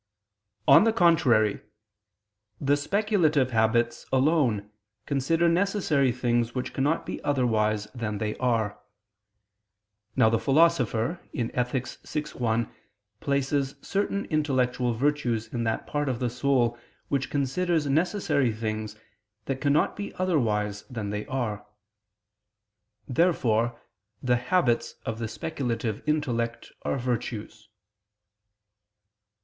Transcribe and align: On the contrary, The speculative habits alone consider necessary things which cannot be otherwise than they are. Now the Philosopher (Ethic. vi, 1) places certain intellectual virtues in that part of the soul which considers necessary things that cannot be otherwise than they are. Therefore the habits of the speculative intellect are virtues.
On 0.67 0.83
the 0.83 0.91
contrary, 0.93 1.61
The 2.59 2.75
speculative 2.75 3.51
habits 3.51 4.07
alone 4.11 4.71
consider 5.05 5.47
necessary 5.47 6.11
things 6.11 6.55
which 6.55 6.73
cannot 6.73 7.05
be 7.05 7.23
otherwise 7.23 7.85
than 7.93 8.17
they 8.17 8.35
are. 8.37 8.79
Now 10.15 10.27
the 10.27 10.39
Philosopher 10.39 11.19
(Ethic. 11.35 11.87
vi, 11.87 12.21
1) 12.33 12.71
places 13.19 13.75
certain 13.83 14.25
intellectual 14.25 14.95
virtues 14.95 15.53
in 15.53 15.65
that 15.65 15.85
part 15.85 16.09
of 16.09 16.17
the 16.17 16.31
soul 16.31 16.79
which 17.09 17.29
considers 17.29 17.85
necessary 17.85 18.51
things 18.51 18.95
that 19.45 19.61
cannot 19.61 19.95
be 19.95 20.15
otherwise 20.15 20.81
than 20.89 21.11
they 21.11 21.27
are. 21.27 21.63
Therefore 23.07 23.79
the 24.23 24.37
habits 24.37 24.95
of 25.05 25.19
the 25.19 25.27
speculative 25.27 26.01
intellect 26.07 26.71
are 26.81 26.97
virtues. 26.97 27.69